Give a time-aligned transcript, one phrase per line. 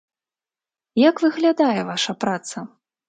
[1.09, 2.57] Як выглядае ваша праца?